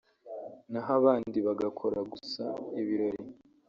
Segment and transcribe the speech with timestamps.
[0.71, 2.43] naho abandi bagakora gusa
[2.81, 3.23] ibirori